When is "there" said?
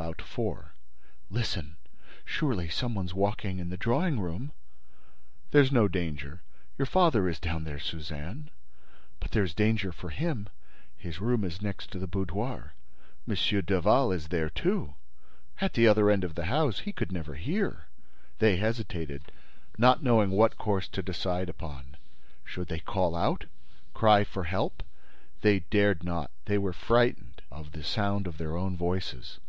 7.64-7.80, 9.32-9.42, 14.28-14.48